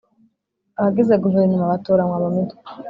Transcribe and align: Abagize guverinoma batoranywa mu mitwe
Abagize 0.79 1.13
guverinoma 1.23 1.71
batoranywa 1.71 2.17
mu 2.23 2.29
mitwe 2.35 2.63